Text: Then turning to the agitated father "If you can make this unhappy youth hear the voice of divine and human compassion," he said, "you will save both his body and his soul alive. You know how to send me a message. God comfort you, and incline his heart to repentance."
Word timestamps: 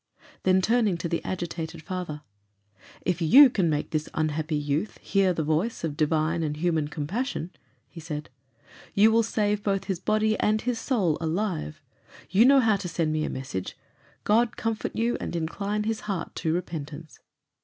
Then 0.41 0.63
turning 0.63 0.97
to 0.97 1.07
the 1.07 1.23
agitated 1.23 1.83
father 1.83 2.23
"If 3.05 3.21
you 3.21 3.51
can 3.51 3.69
make 3.69 3.91
this 3.91 4.09
unhappy 4.15 4.55
youth 4.55 4.97
hear 4.97 5.31
the 5.31 5.43
voice 5.43 5.83
of 5.83 5.95
divine 5.95 6.41
and 6.41 6.57
human 6.57 6.87
compassion," 6.87 7.51
he 7.87 7.99
said, 7.99 8.31
"you 8.95 9.11
will 9.11 9.21
save 9.21 9.61
both 9.61 9.83
his 9.83 9.99
body 9.99 10.35
and 10.39 10.59
his 10.59 10.79
soul 10.79 11.19
alive. 11.21 11.83
You 12.31 12.45
know 12.45 12.61
how 12.61 12.77
to 12.77 12.87
send 12.89 13.13
me 13.13 13.25
a 13.25 13.29
message. 13.29 13.77
God 14.23 14.57
comfort 14.57 14.95
you, 14.95 15.17
and 15.19 15.35
incline 15.35 15.83
his 15.83 15.99
heart 15.99 16.33
to 16.37 16.51
repentance." 16.51 17.19